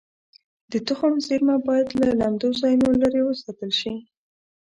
[0.71, 3.93] د تخم زېرمه باید له لمدو ځایونو لرې وساتل شي.